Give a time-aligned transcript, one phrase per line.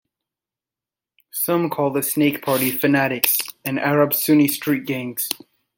[1.31, 5.29] Some call the Snake Party fanatics and Arab Sunni street gangs.